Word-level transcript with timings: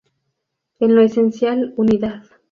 En 0.79 0.95
lo 0.95 1.03
esencial, 1.03 1.75
unidad. 1.77 2.23